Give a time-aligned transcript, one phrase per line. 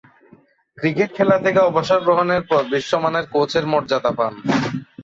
[0.77, 4.33] Cricket খেলা থেকে অবসর গ্রহণের পর বিশ্বমানের কোচের মর্যাদা পান।